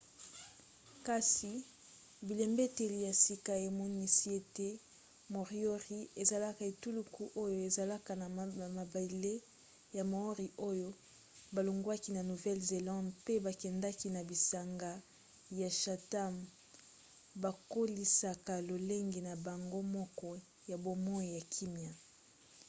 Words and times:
kasi 1.07 1.51
bilembeteli 2.27 2.99
ya 3.07 3.13
sika 3.23 3.53
emonisi 3.69 4.27
ete 4.39 4.69
moriori 5.33 5.99
ezalaki 6.21 6.61
etuluku 6.71 7.23
oyo 7.43 7.57
ezalaka 7.67 8.11
na 8.61 8.67
mabele 8.77 9.33
ya 9.97 10.03
maori 10.11 10.47
oyo 10.69 10.89
balongwaki 11.55 12.09
na 12.13 12.21
nouvelle-zélande 12.29 13.09
mpe 13.17 13.33
bakendaki 13.45 14.07
na 14.15 14.21
bisanga 14.29 14.91
ya 15.59 15.69
chatham 15.81 16.35
bakolisaka 17.43 18.53
lolenge 18.67 19.19
na 19.27 19.33
bango 19.45 19.79
moko 19.95 20.29
ya 20.69 20.77
bomoi 20.83 21.27
ya 21.35 21.41
kimya 21.53 21.91